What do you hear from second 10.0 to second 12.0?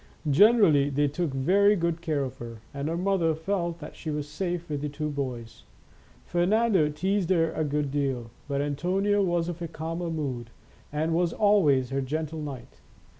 mood, and was always